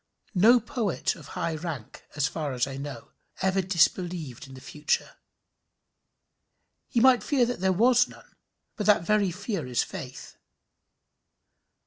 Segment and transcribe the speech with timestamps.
[0.33, 3.11] No poet of high rank, as far as I know,
[3.43, 5.15] ever disbelieved in the future.
[6.87, 8.33] He might fear that there was none;
[8.75, 10.37] but that very fear is faith.